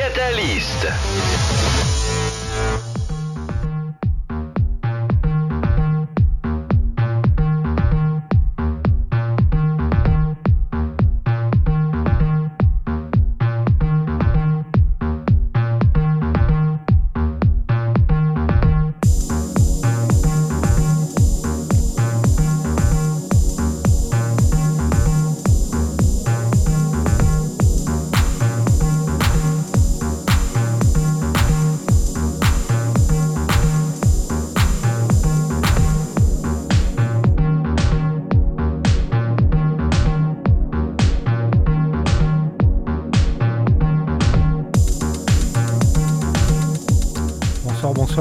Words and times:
Catalyst. 0.00 0.80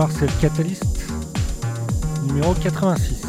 C'est 0.08 0.28
le 0.28 0.32
Catalyst 0.40 0.86
numéro 2.24 2.54
86. 2.54 3.22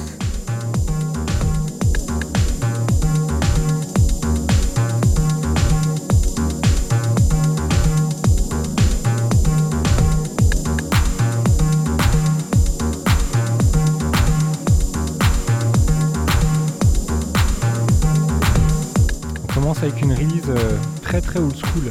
On 19.42 19.52
commence 19.52 19.78
avec 19.82 20.00
une 20.02 20.12
release 20.12 20.44
euh, 20.48 20.76
très 21.02 21.20
très 21.20 21.40
old 21.40 21.56
school 21.56 21.88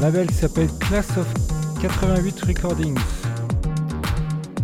un 0.00 0.04
label 0.04 0.26
qui 0.28 0.34
s'appelle 0.34 0.68
Class 0.78 1.10
of 1.18 1.26
88 1.82 2.44
Recordings. 2.46 2.98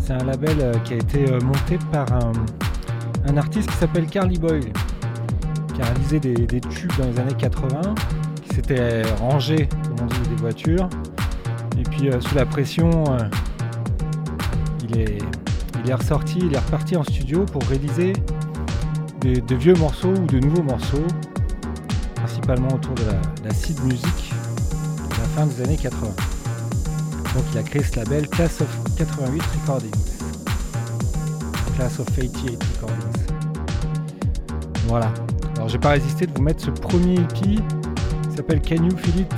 C'est 0.01 0.15
un 0.15 0.25
label 0.25 0.57
euh, 0.61 0.73
qui 0.79 0.95
a 0.95 0.97
été 0.97 1.31
euh, 1.31 1.41
monté 1.41 1.79
par 1.93 2.07
un, 2.11 3.37
artiste 3.37 3.69
qui 3.71 3.77
s'appelle 3.77 4.07
Carly 4.07 4.39
Boyle, 4.39 4.73
qui 5.75 5.83
a 5.83 5.85
réalisé 5.85 6.21
des, 6.21 6.61
tubes 6.61 6.93
dans 6.99 7.05
les 7.05 7.19
années 7.21 7.35
80, 7.37 7.95
qui 8.43 8.55
s'était 8.55 9.03
rangé, 9.21 9.69
comme 9.85 10.05
on 10.05 10.07
dit, 10.07 10.29
des 10.31 10.37
voitures. 10.37 10.89
Et 11.79 11.83
puis 11.83 12.09
euh, 12.09 12.19
sous 12.21 12.35
la 12.35 12.47
pression, 12.47 13.05
il, 14.89 14.99
est, 14.99 15.19
il 15.85 15.95
ressorti, 15.95 16.39
il 16.39 16.55
est 16.55 16.59
reparti 16.59 16.97
en 16.97 17.05
studio 17.05 17.45
pour 17.45 17.63
réaliser 17.65 18.15
de 19.23 19.55
vieux 19.55 19.75
morceaux 19.75 20.15
ou 20.15 20.27
de 20.27 20.39
nouveaux 20.39 20.63
morceaux, 20.63 21.07
principalement 22.15 22.69
autour 22.69 22.95
de 22.95 23.03
la, 23.05 23.49
la 23.49 23.53
seed 23.53 23.79
music 23.85 24.26
de 24.26 24.26
des 25.45 25.63
années 25.63 25.77
80. 25.77 26.07
Donc 27.35 27.45
il 27.53 27.59
a 27.59 27.63
créé 27.63 27.83
ce 27.83 27.97
label 27.97 28.27
Class 28.29 28.63
of 28.63 28.69
88 28.97 29.43
Recordings. 29.61 29.91
Class 31.77 32.01
of 32.01 32.07
88 32.07 32.59
Recordings. 32.75 33.27
Voilà. 34.89 35.13
Alors 35.57 35.69
j'ai 35.69 35.79
pas 35.79 35.91
résisté 35.91 36.27
de 36.27 36.33
vous 36.35 36.43
mettre 36.43 36.65
ce 36.65 36.71
premier 36.71 37.15
EP 37.17 37.35
qui 37.35 37.61
s'appelle 38.35 38.63
Can 38.63 38.85
You 38.85 38.97
Feel 38.97 39.21
It? 39.21 39.35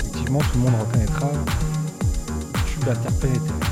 Effectivement 0.00 0.40
tout 0.40 0.58
le 0.58 0.64
monde 0.64 0.80
reconnaîtra. 0.80 1.30
Interplanétaire. 2.90 3.52
Alors 3.52 3.67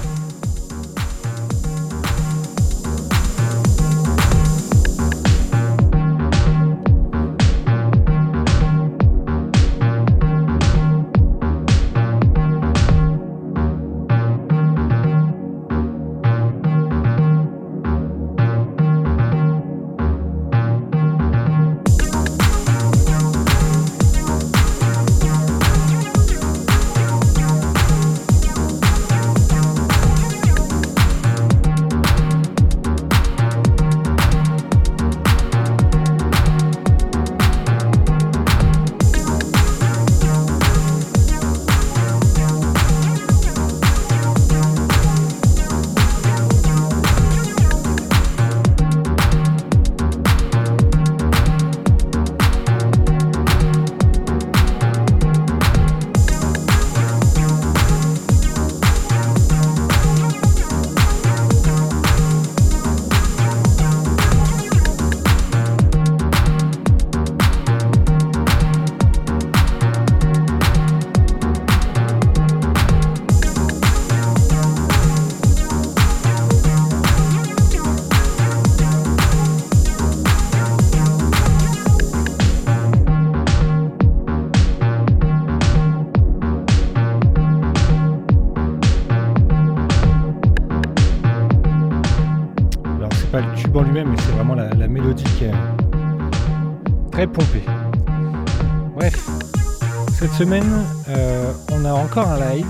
semaine, 100.38 100.84
euh, 101.08 101.52
on 101.72 101.84
a 101.84 101.92
encore 101.92 102.28
un 102.28 102.38
live. 102.50 102.66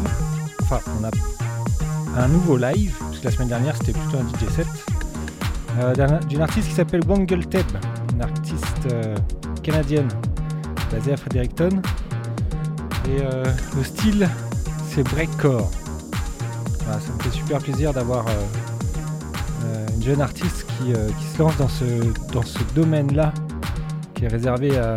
Enfin, 0.63 0.81
on 1.01 1.05
a 1.05 2.23
un 2.23 2.29
nouveau 2.29 2.57
live, 2.57 2.95
parce 2.99 3.23
la 3.25 3.31
semaine 3.31 3.49
dernière 3.49 3.77
c'était 3.77 3.93
plutôt 3.93 4.19
un 4.19 4.23
DJ 4.29 4.49
set, 4.55 4.67
euh, 5.79 5.95
d'un- 5.95 6.21
d'une 6.29 6.41
artiste 6.43 6.69
qui 6.69 6.75
s'appelle 6.75 7.01
Wangle 7.07 7.45
Teb, 7.47 7.67
une 8.15 8.23
artiste 8.23 8.87
euh, 8.93 9.17
canadienne 9.63 10.09
basée 10.93 11.13
à 11.13 11.17
Fredericton. 11.17 11.69
Et 13.09 13.23
le 13.77 13.85
style, 13.85 14.29
c'est 14.91 15.05
breakcore. 15.05 15.71
Ça 16.81 17.13
me 17.17 17.23
fait 17.23 17.31
super 17.31 17.59
plaisir 17.61 17.93
d'avoir 17.93 18.25
une 19.95 20.03
jeune 20.03 20.21
artiste 20.21 20.67
qui, 20.79 20.87
qui 20.93 21.27
se 21.33 21.39
lance 21.39 21.57
dans 21.57 21.69
ce, 21.69 21.85
dans 22.33 22.43
ce 22.43 22.59
domaine-là, 22.75 23.33
qui 24.15 24.25
est 24.25 24.29
réservé 24.29 24.77
à 24.77 24.97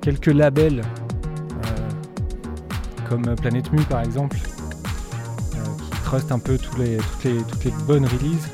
quelques 0.00 0.26
labels, 0.26 0.82
comme 3.08 3.34
Planète 3.36 3.72
Mu 3.72 3.82
par 3.82 4.02
exemple, 4.02 4.36
euh, 5.54 5.58
qui 5.82 6.02
trust 6.02 6.32
un 6.32 6.38
peu 6.38 6.58
toutes, 6.58 6.78
les, 6.78 6.98
bonnes 7.86 8.06
releases. 8.06 8.48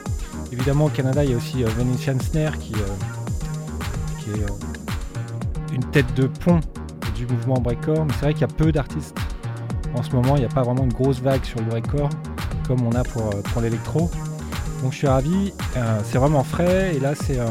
Évidemment 0.53 0.87
au 0.87 0.91
Canada 0.91 1.25
il 1.25 1.31
y 1.31 1.35
a 1.35 1.37
aussi 1.37 1.65
euh, 1.65 1.69
Venetian 1.77 2.19
Snare 2.21 2.59
qui, 2.59 2.75
euh, 2.75 4.37
est 4.37 4.43
euh, 4.43 4.47
une 5.73 5.85
tête 5.91 6.13
de 6.15 6.27
pont 6.27 6.61
du 7.17 7.27
mouvement 7.27 7.61
breakcore, 7.61 8.05
mais 8.05 8.13
c'est 8.15 8.27
vrai 8.27 8.33
qu'il 8.33 8.43
y 8.43 8.45
a 8.45 8.49
peu 8.49 8.73
d'artistes. 8.73 9.17
En 9.95 10.03
ce 10.03 10.11
moment 10.11 10.37
il 10.37 10.41
n'y 10.41 10.47
a 10.47 10.55
pas 10.55 10.63
vraiment 10.63 10.85
une 10.85 10.93
grosse 10.93 11.21
vague 11.21 11.45
sur 11.45 11.61
le 11.61 11.67
breakcore 11.67 12.11
comme 12.67 12.87
on 12.87 12.93
a 12.93 13.03
pour, 13.05 13.23
euh, 13.23 13.43
pour 13.53 13.63
l'électro. 13.63 14.11
Donc 14.83 14.93
je 14.93 14.99
suis 14.99 15.07
ravi, 15.07 15.53
euh, 15.77 16.01
c'est 16.05 16.19
vraiment 16.19 16.45
frais 16.45 16.95
et 16.95 17.01
là 17.01 17.15
c'est 17.15 17.39
euh, 17.39 17.47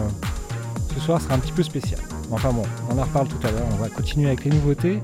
ce 0.94 1.00
soir 1.00 1.22
sera 1.22 1.36
un 1.36 1.40
petit 1.40 1.52
peu 1.52 1.64
spécial. 1.64 2.00
Enfin 2.32 2.52
bon, 2.52 2.64
on 2.90 2.98
en 2.98 3.04
reparle 3.04 3.28
tout 3.28 3.48
à 3.48 3.52
l'heure, 3.52 3.68
on 3.72 3.76
va 3.76 3.90
continuer 3.90 4.28
avec 4.28 4.46
les 4.46 4.52
nouveautés 4.52 5.02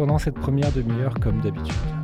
pendant 0.00 0.16
cette 0.16 0.36
première 0.36 0.72
demi-heure 0.72 1.12
comme 1.20 1.42
d'habitude. 1.42 1.99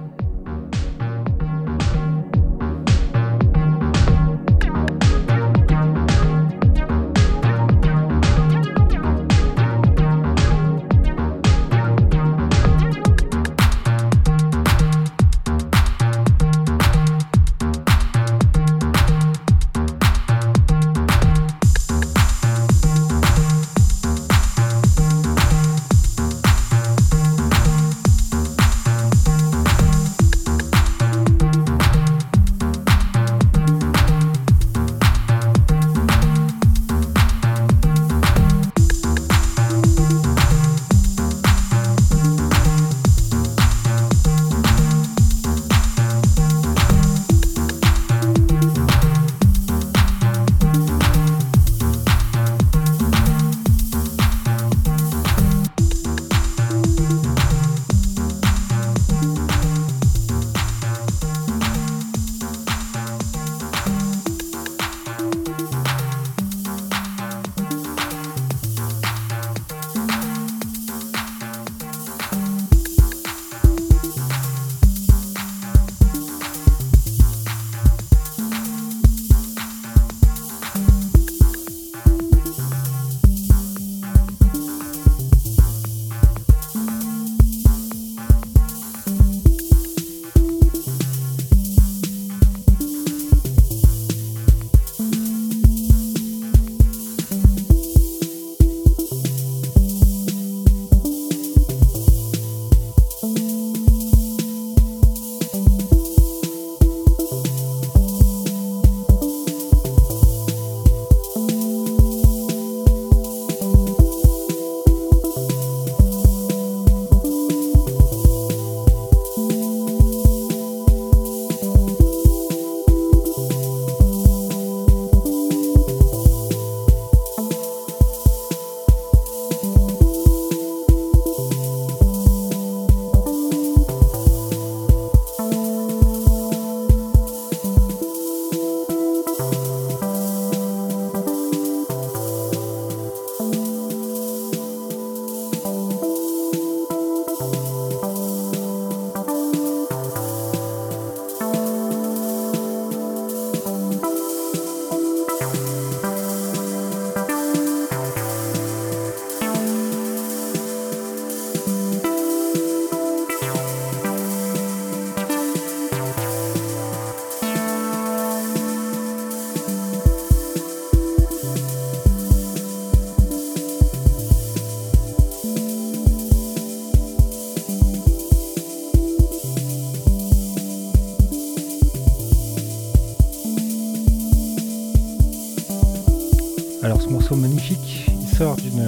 Sort 188.37 188.57
d'une 188.57 188.85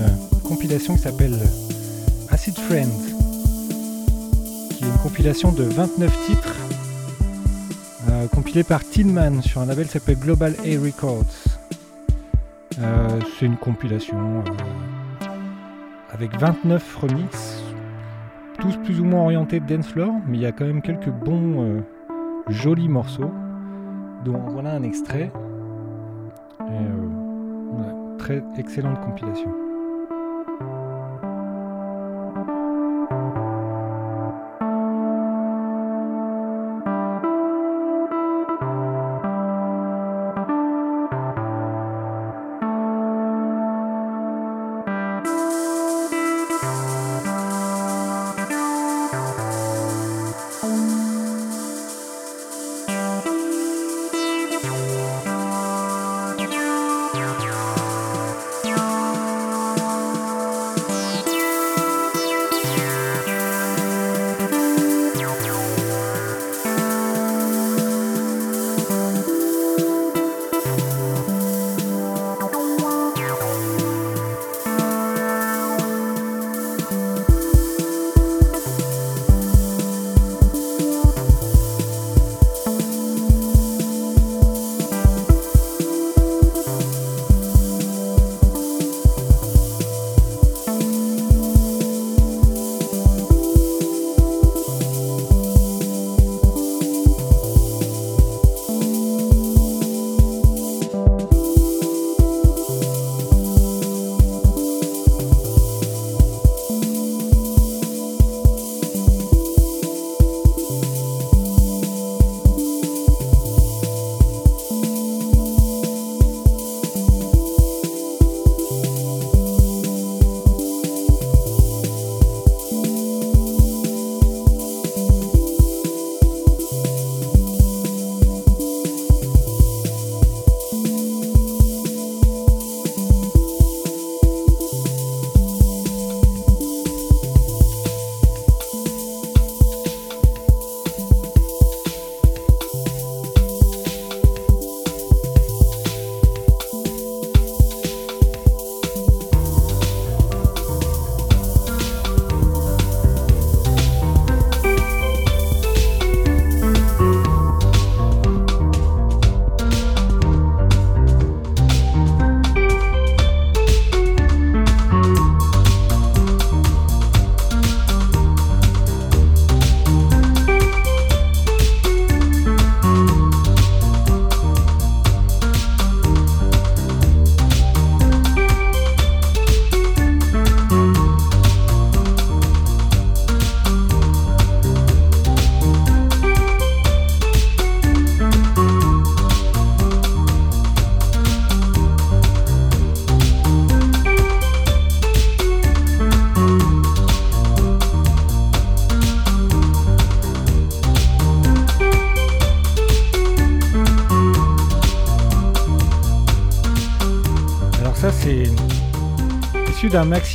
compilation 0.47 0.95
qui 0.95 1.01
s'appelle 1.01 1.39
Acid 2.29 2.59
Friends, 2.59 3.15
qui 4.69 4.85
est 4.85 4.87
une 4.87 4.99
compilation 5.03 5.53
de 5.53 5.63
29 5.63 6.27
titres 6.27 6.57
euh, 8.11 8.27
compilés 8.27 8.63
par 8.63 8.85
Tinman 8.85 9.41
sur 9.41 9.63
un 9.63 9.67
label 9.67 9.87
qui 9.87 9.93
s'appelle 9.93 10.19
Global 10.19 10.55
A 10.59 10.85
Records. 10.85 11.25
Euh, 12.79 13.21
c'est 13.39 13.47
une 13.47 13.57
compilation 13.57 14.19
euh, 14.19 15.27
avec 16.13 16.39
29 16.39 16.97
remixes, 16.97 17.63
tous 18.59 18.77
plus 18.85 19.01
ou 19.01 19.05
moins 19.07 19.23
orientés 19.23 19.61
dance 19.61 19.87
floor, 19.87 20.13
mais 20.27 20.37
il 20.37 20.43
y 20.43 20.47
a 20.47 20.53
quand 20.53 20.67
même 20.67 20.83
quelques 20.83 21.09
bons 21.09 21.83
jolis 22.49 22.91
morceaux, 22.91 23.33
dont 24.27 24.41
voilà 24.51 24.73
un 24.73 24.83
extrait. 24.83 25.33
Excellente 28.57 29.01
compilation. 29.01 29.68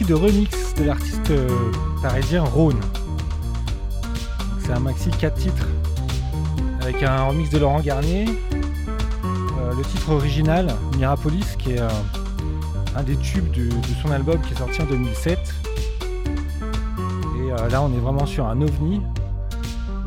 De 0.08 0.14
remix 0.14 0.74
de 0.76 0.84
l'artiste 0.84 1.32
euh, 1.32 1.72
parisien 2.02 2.44
Rhône. 2.44 2.80
C'est 4.60 4.72
un 4.72 4.80
maxi 4.80 5.10
4 5.10 5.36
titres 5.36 5.68
avec 6.82 7.02
un 7.04 7.26
remix 7.26 7.50
de 7.50 7.60
Laurent 7.60 7.80
Garnier. 7.80 8.26
Euh, 8.28 9.74
le 9.76 9.84
titre 9.84 10.12
original, 10.12 10.68
Mirapolis, 10.98 11.56
qui 11.58 11.74
est 11.74 11.80
euh, 11.80 11.88
un 12.98 13.04
des 13.04 13.16
tubes 13.18 13.50
de, 13.52 13.70
son 14.02 14.12
album 14.12 14.42
qui 14.42 14.54
est 14.54 14.58
sorti 14.58 14.82
en 14.82 14.86
2007. 14.86 15.40
Et 17.38 17.72
là, 17.72 17.82
on 17.82 17.94
est 17.94 18.00
vraiment 18.00 18.26
sur 18.26 18.46
un 18.48 18.62
ovni, 18.62 19.02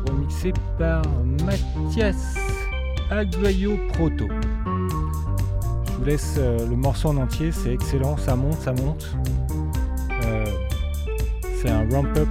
remixé 0.07 0.53
par 0.77 1.01
Mathias 1.43 2.35
Aguayo 3.09 3.79
Proto. 3.93 4.27
Je 5.85 5.91
vous 5.93 6.05
laisse 6.05 6.37
le 6.37 6.75
morceau 6.75 7.09
en 7.09 7.17
entier, 7.17 7.51
c'est 7.51 7.73
excellent, 7.73 8.17
ça 8.17 8.35
monte, 8.35 8.59
ça 8.61 8.73
monte 8.73 9.17
c'est 11.67 11.73
un 11.73 11.85
ramp-up 11.91 12.29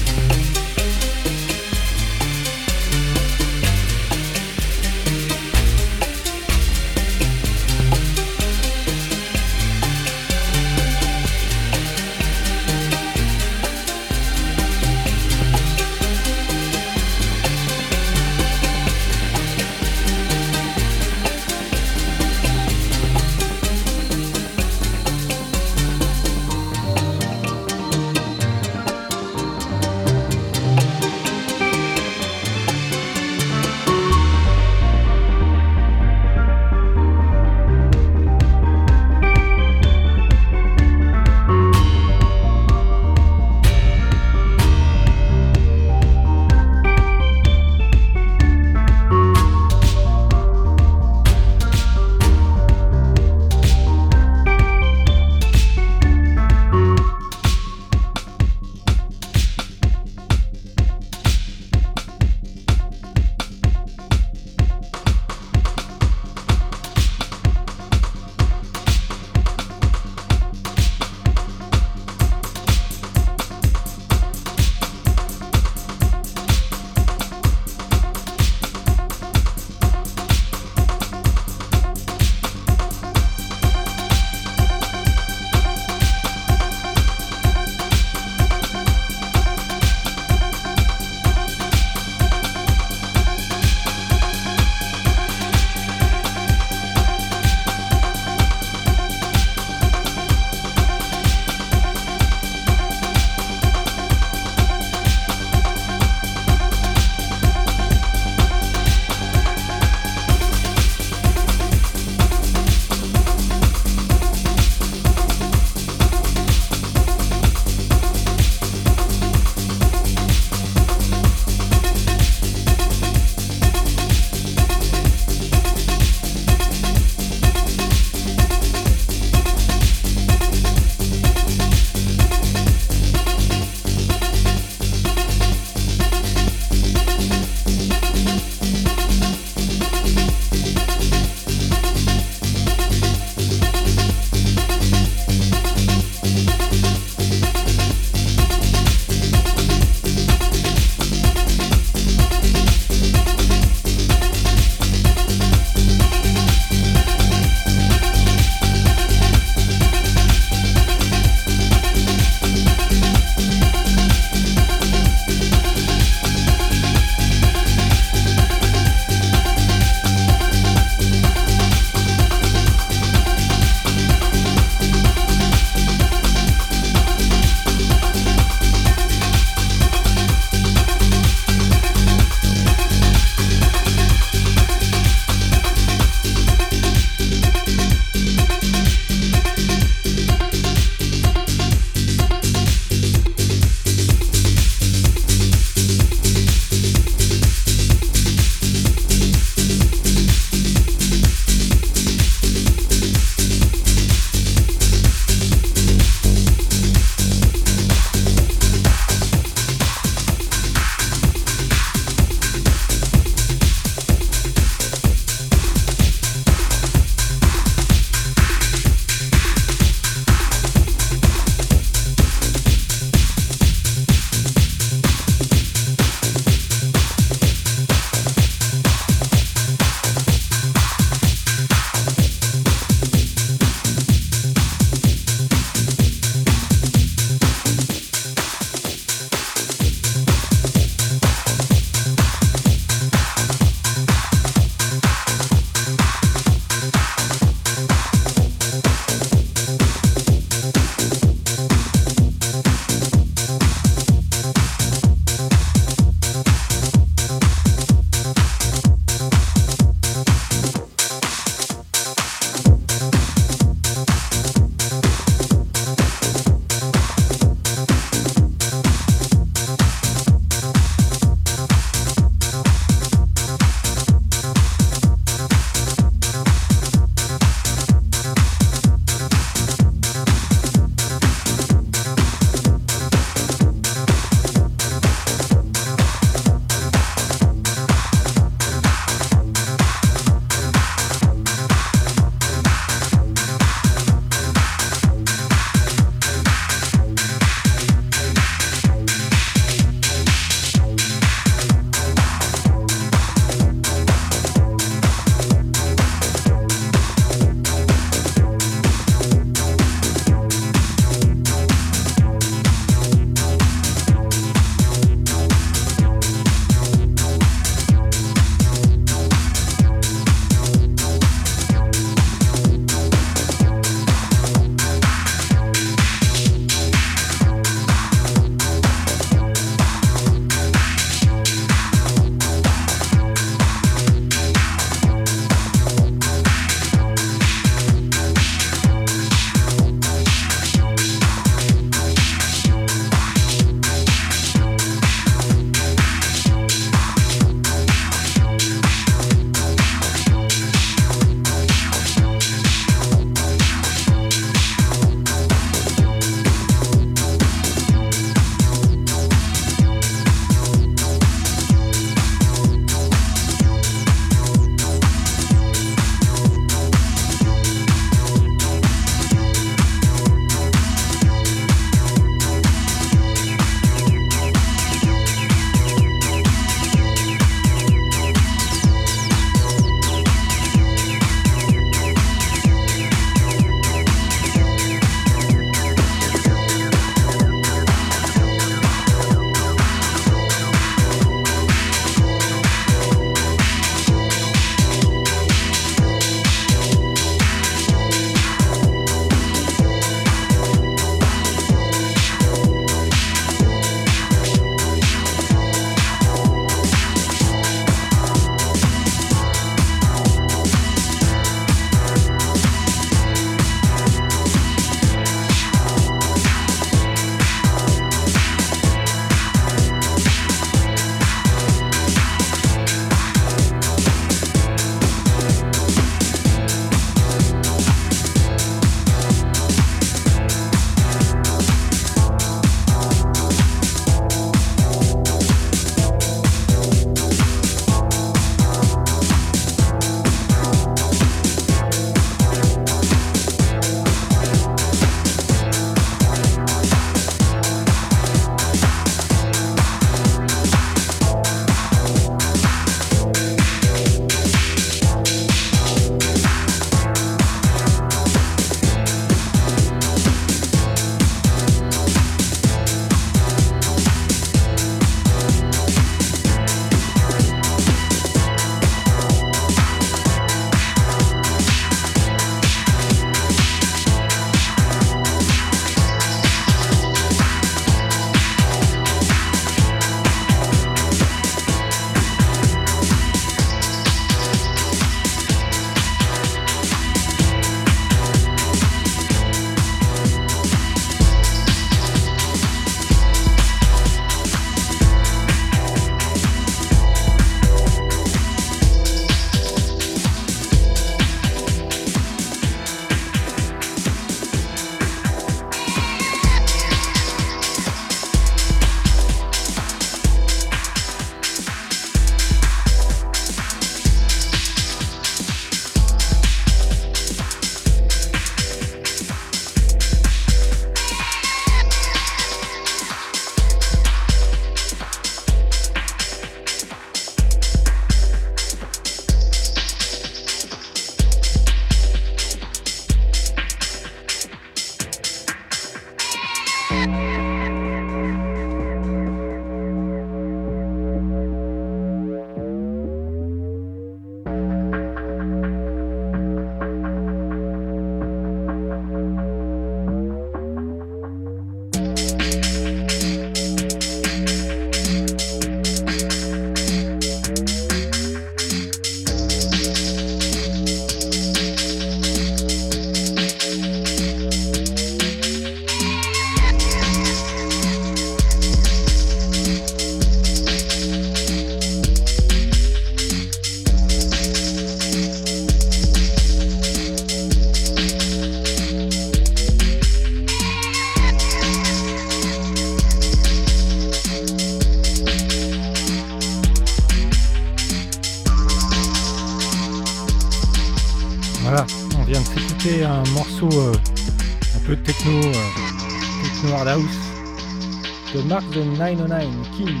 the 598.72 598.84
909 598.84 599.64
King 599.76 600.00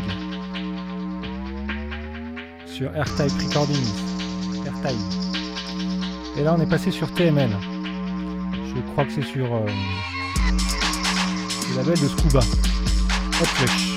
sur 2.64 2.90
AirType 2.96 3.32
Recordings. 3.38 4.00
AirType. 4.64 4.96
Et 6.38 6.42
là 6.42 6.54
on 6.56 6.60
est 6.60 6.66
passé 6.66 6.90
sur 6.90 7.12
TML. 7.12 7.50
Je 8.74 8.80
crois 8.92 9.04
que 9.04 9.12
c'est 9.12 9.22
sur 9.22 9.54
euh, 9.54 9.66
le 11.70 11.76
label 11.76 12.00
de 12.00 12.08
Scuba. 12.08 12.40
Hot 12.40 13.44
Flush. 13.44 13.91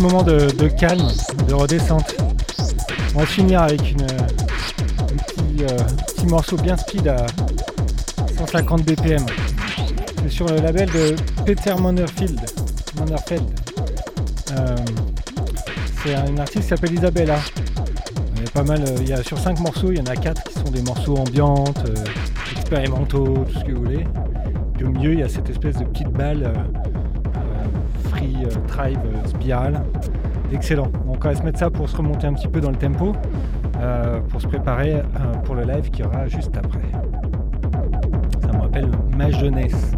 Moment 0.00 0.22
de, 0.22 0.68
calme, 0.68 1.08
de 1.46 1.54
redescente. 1.54 2.16
On 3.14 3.20
va 3.20 3.26
finir 3.26 3.62
avec 3.62 3.92
une, 3.92 4.02
un 4.02 5.62
euh, 5.62 5.78
petit, 6.06 6.26
morceau 6.26 6.56
bien 6.56 6.76
speed 6.76 7.08
à 7.08 7.26
150 8.38 8.82
BPM. 8.82 9.26
C'est 10.22 10.30
sur 10.30 10.46
le 10.46 10.56
label 10.56 10.88
de 10.90 11.16
Peter 11.44 11.74
Mannerfield. 11.78 12.40
Euh, 14.52 14.76
c'est 16.02 16.14
une 16.28 16.40
artiste 16.40 16.62
qui 16.62 16.68
s'appelle 16.68 16.94
Isabella. 16.94 17.38
Il 18.36 18.42
y 18.42 18.46
a 18.46 18.50
pas 18.52 18.62
mal, 18.62 18.82
euh, 18.82 18.96
il 19.00 19.08
y 19.08 19.12
a 19.12 19.22
sur 19.22 19.38
5 19.38 19.60
morceaux, 19.60 19.92
il 19.92 19.98
y 19.98 20.00
en 20.00 20.06
a 20.06 20.16
4 20.16 20.42
qui 20.44 20.54
sont 20.54 20.70
des 20.70 20.82
morceaux 20.82 21.18
ambiantes, 21.18 21.84
expérimentaux, 22.56 23.44
tout 23.52 23.58
ce 23.58 23.64
que 23.64 23.72
vous 23.72 23.82
voulez. 23.82 24.06
Et 24.80 24.84
au 24.84 24.88
milieu, 24.88 25.12
il 25.12 25.20
y 25.20 25.22
a 25.22 25.28
cette 25.28 25.50
espèce 25.50 25.76
de 25.76 25.84
petite 25.84 26.08
balle 26.08 26.52
Tribe, 28.80 28.98
euh, 29.04 29.28
Spiral. 29.28 29.82
excellent. 30.52 30.88
Donc 31.06 31.24
on 31.24 31.28
va 31.28 31.34
se 31.34 31.42
mettre 31.42 31.58
ça 31.58 31.70
pour 31.70 31.88
se 31.88 31.96
remonter 31.96 32.26
un 32.26 32.32
petit 32.32 32.48
peu 32.48 32.60
dans 32.60 32.70
le 32.70 32.76
tempo, 32.76 33.12
pour 34.28 34.40
se 34.40 34.46
préparer 34.46 35.02
pour 35.44 35.54
le 35.54 35.64
live 35.64 35.90
qui 35.90 36.02
aura 36.02 36.26
juste 36.28 36.56
après. 36.56 36.80
Ça 38.40 38.48
me 38.56 38.62
rappelle 38.62 38.88
ma 39.16 39.30
jeunesse. 39.30 39.92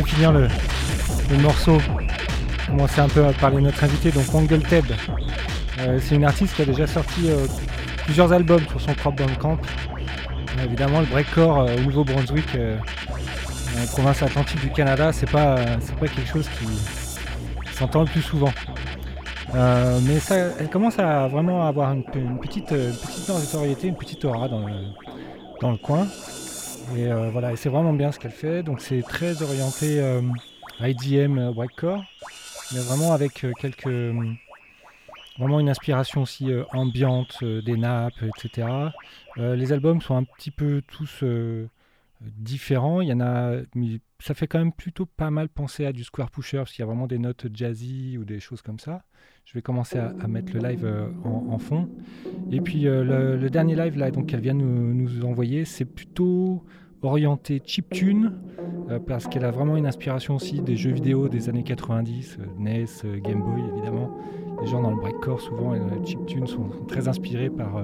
Laisser 0.00 0.14
finir 0.14 0.32
le, 0.32 0.48
morceau. 1.42 1.78
Commencer 2.66 3.00
un 3.00 3.08
peu 3.08 3.24
à 3.24 3.32
parler 3.32 3.60
notre 3.60 3.82
invité, 3.82 4.10
donc 4.10 4.32
Angle 4.34 4.60
Teb. 4.60 4.84
Euh, 5.80 5.98
c'est 6.00 6.14
une 6.14 6.24
artiste 6.24 6.54
qui 6.54 6.62
a 6.62 6.64
déjà 6.64 6.86
sorti 6.86 7.28
euh, 7.28 7.46
plusieurs 8.04 8.32
albums 8.32 8.62
sur 8.68 8.80
son 8.80 8.94
propre 8.94 9.24
Bandcamp. 9.24 9.58
Euh, 10.58 10.64
évidemment, 10.64 11.00
le 11.00 11.06
breakcore 11.06 11.66
au 11.66 11.80
Nouveau-Brunswick, 11.80 12.46
la 12.54 13.86
province 13.92 14.22
atlantique 14.22 14.60
du 14.60 14.70
Canada, 14.70 15.12
c'est 15.12 15.30
pas, 15.30 15.56
c'est 15.80 15.96
pas 15.96 16.06
quelque 16.06 16.28
chose 16.28 16.48
qui 16.58 17.74
s'entend 17.74 18.02
le 18.02 18.08
plus 18.08 18.22
souvent. 18.22 18.52
mais 19.54 20.20
ça, 20.20 20.36
elle 20.58 20.68
commence 20.70 20.98
à 20.98 21.28
vraiment 21.28 21.66
avoir 21.66 21.92
une, 21.92 22.04
petite, 22.04 22.68
petite 22.68 23.28
notoriété, 23.28 23.88
une 23.88 23.96
petite 23.96 24.24
aura 24.24 24.48
dans 24.48 24.66
dans 25.60 25.72
le 25.72 25.76
coin. 25.76 26.06
Et 26.96 27.06
euh, 27.06 27.30
voilà, 27.30 27.54
c'est 27.56 27.68
vraiment 27.68 27.92
bien 27.92 28.10
ce 28.10 28.18
qu'elle 28.18 28.32
fait. 28.32 28.62
Donc 28.62 28.80
c'est 28.80 29.02
très 29.02 29.42
orienté 29.42 30.00
euh, 30.00 30.22
IDM 30.80 31.38
euh, 31.38 31.52
Whitecore, 31.52 32.02
mais 32.72 32.80
vraiment 32.80 33.12
avec 33.12 33.46
quelques 33.60 34.14
vraiment 35.38 35.60
une 35.60 35.68
inspiration 35.68 36.22
aussi 36.22 36.50
ambiante 36.72 37.42
des 37.42 37.76
nappes, 37.76 38.22
etc. 38.22 38.68
les 39.36 39.72
albums 39.72 40.02
sont 40.02 40.14
un 40.14 40.24
petit 40.24 40.50
peu 40.50 40.82
tous 40.86 41.24
différents. 42.20 43.00
Il 43.00 43.08
y 43.08 43.12
en 43.12 43.20
a, 43.20 43.52
ça 44.20 44.34
fait 44.34 44.46
quand 44.46 44.58
même 44.58 44.72
plutôt 44.72 45.06
pas 45.06 45.30
mal 45.30 45.48
penser 45.48 45.84
à 45.84 45.92
du 45.92 46.04
Square 46.04 46.30
Pusher 46.30 46.58
parce 46.58 46.72
qu'il 46.72 46.82
y 46.82 46.84
a 46.84 46.86
vraiment 46.86 47.06
des 47.06 47.18
notes 47.18 47.46
jazzy 47.52 48.18
ou 48.18 48.24
des 48.24 48.40
choses 48.40 48.62
comme 48.62 48.78
ça. 48.78 49.02
Je 49.44 49.54
vais 49.54 49.62
commencer 49.62 49.98
à, 49.98 50.28
mettre 50.28 50.52
le 50.54 50.60
live 50.60 50.86
en, 51.24 51.58
fond. 51.58 51.88
Et 52.52 52.60
puis 52.60 52.82
le, 52.82 53.48
dernier 53.50 53.74
live 53.74 53.98
là, 53.98 54.10
donc 54.12 54.26
qu'elle 54.26 54.40
vient 54.40 54.54
nous, 54.54 54.94
nous 54.94 55.24
envoyer, 55.24 55.64
c'est 55.64 55.86
plutôt 55.86 56.62
orientée 57.02 57.62
chiptune, 57.64 58.32
euh, 58.90 58.98
parce 58.98 59.26
qu'elle 59.26 59.44
a 59.44 59.50
vraiment 59.50 59.76
une 59.76 59.86
inspiration 59.86 60.36
aussi 60.36 60.60
des 60.60 60.76
jeux 60.76 60.92
vidéo 60.92 61.28
des 61.28 61.48
années 61.48 61.62
90, 61.62 62.38
euh, 62.38 62.44
NES, 62.58 62.84
euh, 63.04 63.18
Game 63.20 63.42
Boy 63.42 63.62
évidemment. 63.72 64.10
Les 64.60 64.66
gens 64.66 64.82
dans 64.82 64.90
le 64.90 64.96
breakcore 64.96 65.40
souvent, 65.40 65.72
les 65.72 66.06
chiptunes 66.06 66.46
sont, 66.46 66.68
très 66.86 67.08
inspirés 67.08 67.48
par, 67.48 67.82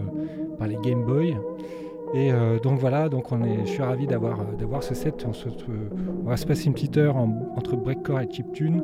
par 0.59 0.69
les 0.69 0.77
Game 0.77 1.05
Boy. 1.05 1.35
Et 2.17 2.33
euh, 2.33 2.59
donc 2.59 2.81
voilà, 2.81 3.11
donc 3.11 3.31
on 3.31 3.45
est, 3.45 3.67
je 3.67 3.73
suis 3.73 3.83
ravi 3.83 4.07
d'avoir, 4.07 4.41
euh, 4.41 4.57
d'avoir 4.59 4.83
ce 4.83 4.95
set. 4.95 5.27
Euh, 5.27 5.89
on, 6.25 6.31
va 6.31 6.39
se 6.39 6.47
passer 6.47 6.65
une 6.65 6.73
petite 6.73 6.97
heure 6.97 7.17
entre 7.17 7.77
breakcore 7.77 8.21
et 8.21 8.29
chiptune. 8.31 8.83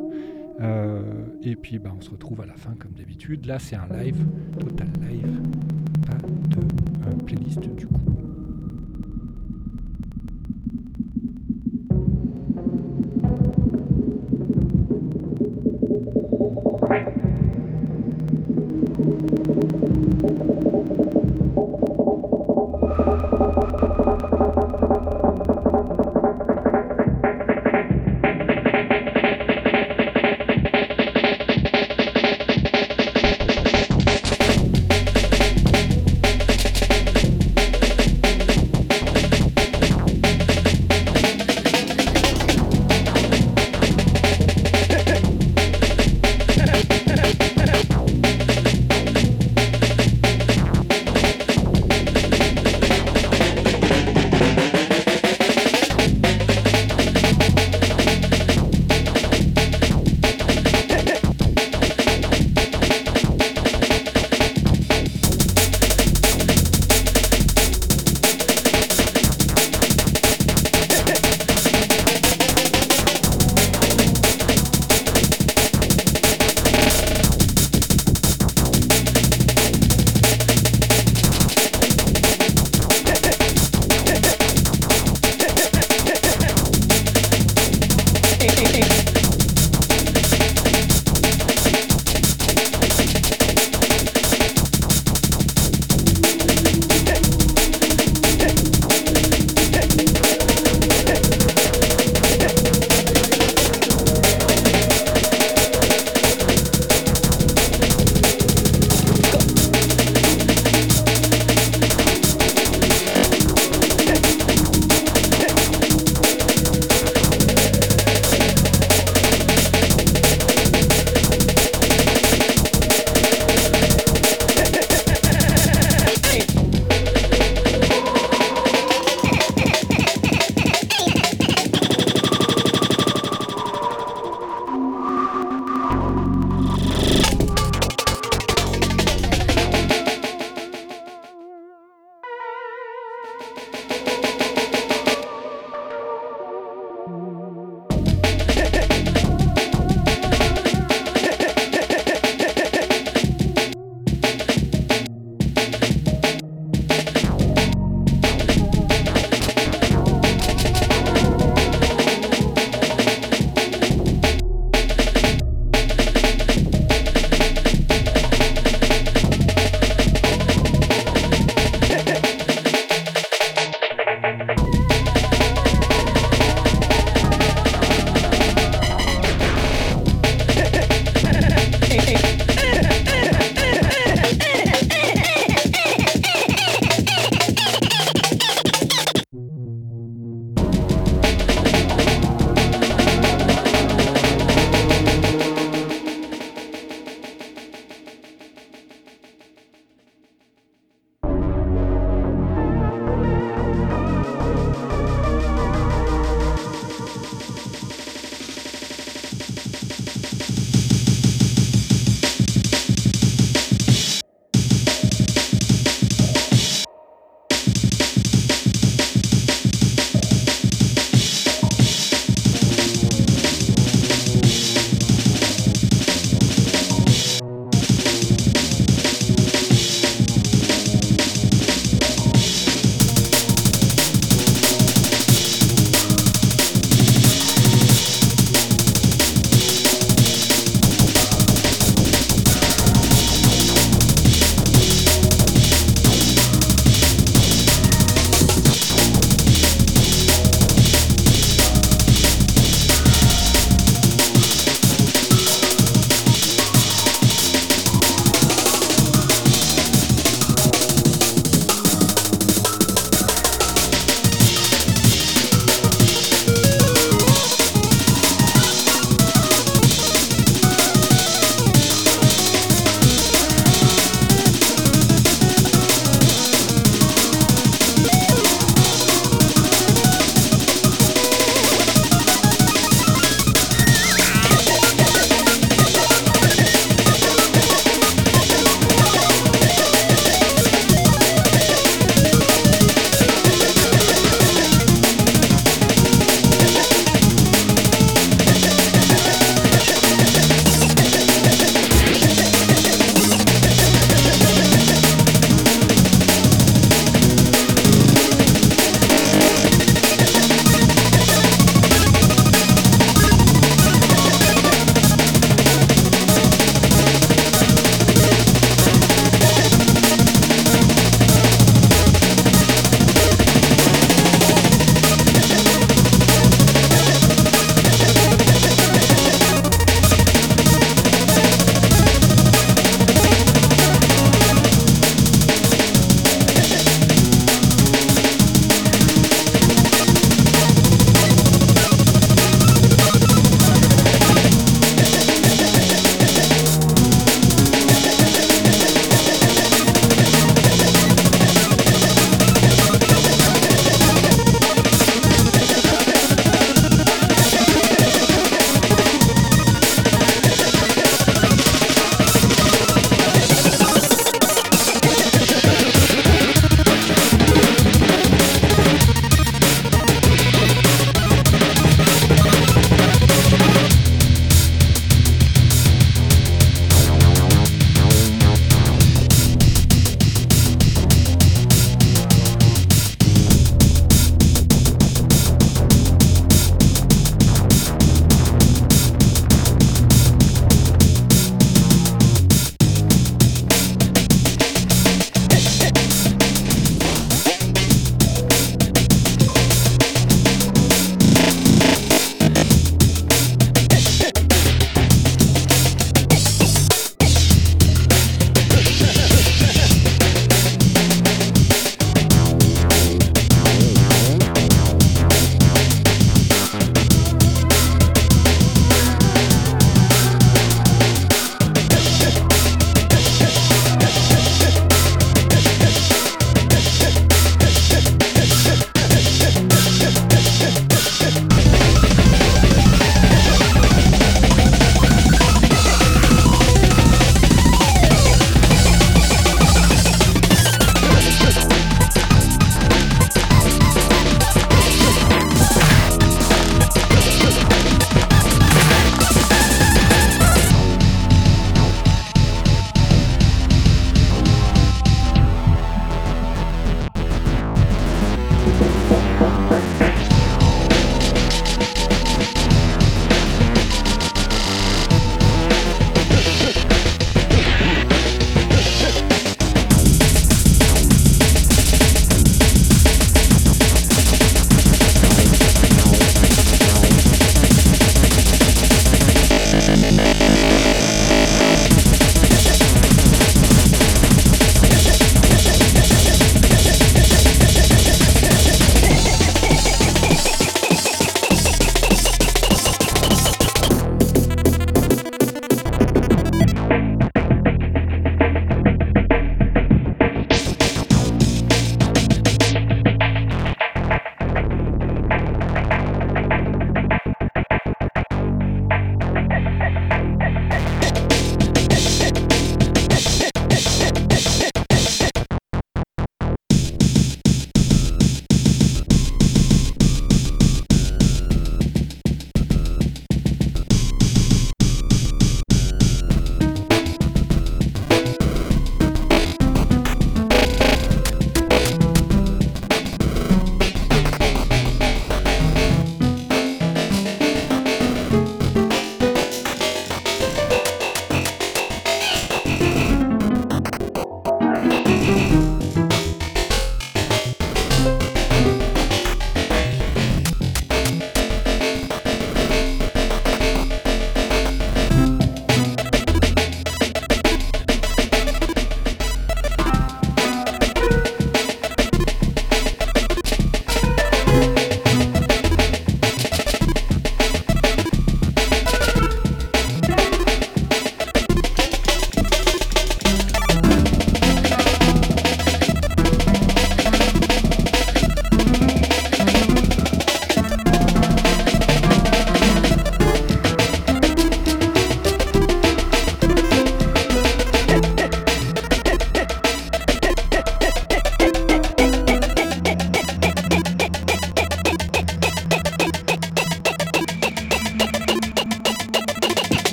Et 1.42 1.57
puis 1.57 1.79
bah, 1.79 1.90
on 1.97 2.03
se 2.03 2.11
retrouve 2.11 2.42
à 2.42 2.47
la 2.47 2.53
fin 2.53 2.75
comme 2.79 2.92
d'habitude. 2.92 3.47
Là 3.47 3.59
c'est 3.59 3.75
un 3.75 3.88
live, 3.90 4.23
total 4.61 4.88
live, 5.09 5.40
pas 6.07 7.11
de 7.11 7.25
playlist 7.25 7.61
du 7.61 7.87
coup. 7.87 7.95